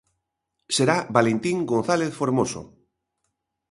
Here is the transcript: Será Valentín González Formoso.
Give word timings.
Será 0.75 0.97
Valentín 1.17 1.57
González 1.73 2.11
Formoso. 2.19 2.61